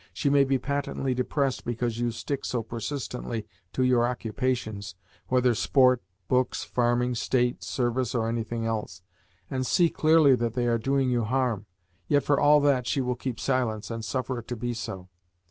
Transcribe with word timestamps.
She 0.15 0.31
may 0.31 0.45
be 0.45 0.57
patently 0.57 1.13
depressed 1.13 1.63
because 1.63 1.99
you 1.99 2.09
stick 2.09 2.43
so 2.43 2.63
persistently 2.63 3.45
to 3.73 3.83
your 3.83 4.07
occupations 4.07 4.95
(whether 5.27 5.53
sport, 5.53 6.01
books, 6.27 6.63
farming, 6.63 7.13
state 7.13 7.61
service, 7.63 8.15
or 8.15 8.27
anything 8.27 8.65
else) 8.65 9.03
and 9.47 9.63
see 9.63 9.91
clearly 9.91 10.33
that 10.33 10.55
they 10.55 10.65
are 10.65 10.79
doing 10.79 11.11
you 11.11 11.23
harm; 11.23 11.67
yet, 12.07 12.23
for 12.23 12.39
all 12.39 12.59
that, 12.61 12.87
she 12.87 12.99
will 12.99 13.13
keep 13.15 13.39
silence, 13.39 13.91
and 13.91 14.03
suffer 14.03 14.39
it 14.39 14.47
to 14.47 14.55
be 14.55 14.73
so. 14.73 15.07